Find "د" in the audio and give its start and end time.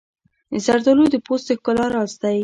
1.11-1.15, 1.49-1.51